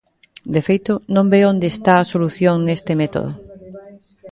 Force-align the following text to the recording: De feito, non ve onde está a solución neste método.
De 0.53 0.61
feito, 0.67 0.93
non 1.15 1.25
ve 1.33 1.41
onde 1.51 1.67
está 1.73 1.93
a 1.99 2.09
solución 2.13 2.55
neste 2.67 2.93
método. 3.01 3.31